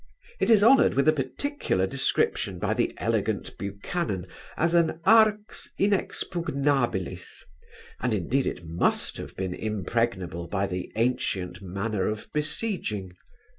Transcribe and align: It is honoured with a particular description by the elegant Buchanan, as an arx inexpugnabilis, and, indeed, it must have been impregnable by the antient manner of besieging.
It 0.39 0.49
is 0.49 0.63
honoured 0.63 0.95
with 0.95 1.07
a 1.07 1.13
particular 1.13 1.85
description 1.85 2.57
by 2.57 2.73
the 2.73 2.91
elegant 2.97 3.55
Buchanan, 3.59 4.25
as 4.57 4.73
an 4.73 4.99
arx 5.05 5.69
inexpugnabilis, 5.79 7.43
and, 7.99 8.11
indeed, 8.11 8.47
it 8.47 8.65
must 8.65 9.17
have 9.17 9.35
been 9.35 9.53
impregnable 9.53 10.47
by 10.47 10.65
the 10.65 10.91
antient 10.95 11.61
manner 11.61 12.07
of 12.07 12.33
besieging. 12.33 13.13